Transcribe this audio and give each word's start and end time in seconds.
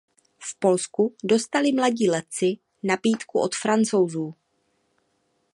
V 0.39 0.55
Polsku 0.59 1.15
dostali 1.23 1.71
mladí 1.73 2.09
letci 2.09 2.57
nabídku 2.83 3.41
od 3.41 3.55
Francouzů. 3.55 4.33